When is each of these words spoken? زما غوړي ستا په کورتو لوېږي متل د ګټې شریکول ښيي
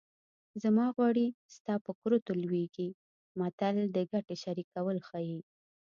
زما 0.63 0.85
غوړي 0.95 1.27
ستا 1.55 1.75
په 1.85 1.91
کورتو 1.99 2.31
لوېږي 2.43 2.89
متل 3.39 3.75
د 3.95 3.97
ګټې 4.11 4.35
شریکول 4.43 4.97
ښيي 5.07 5.39